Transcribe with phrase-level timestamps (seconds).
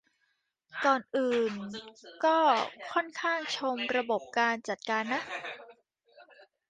[0.85, 1.51] ก่อนอื่น
[2.25, 2.37] ก็
[2.93, 5.21] ค่อนข้างชมระบบการจัดการนะ